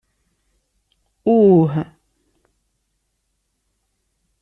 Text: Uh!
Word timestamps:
Uh! 1.23 1.85